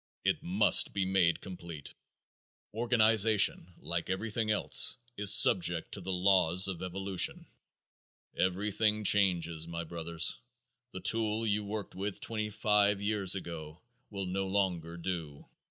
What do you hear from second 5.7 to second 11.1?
to the laws of evolution. Everything changes, my brothers. The